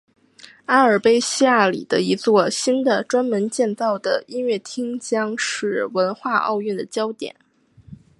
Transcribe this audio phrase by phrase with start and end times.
[0.65, 7.35] 阿尔卑西亚里的一座新的专门建造的音乐厅将是文化奥运的焦点。